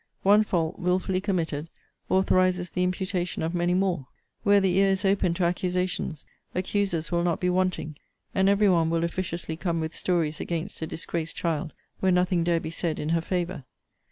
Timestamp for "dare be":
12.43-12.71